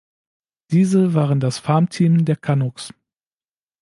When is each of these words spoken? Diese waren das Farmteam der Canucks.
Diese 0.71 1.13
waren 1.13 1.39
das 1.39 1.59
Farmteam 1.59 2.25
der 2.25 2.35
Canucks. 2.35 2.91